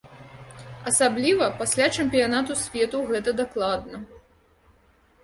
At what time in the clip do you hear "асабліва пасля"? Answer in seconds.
0.91-1.85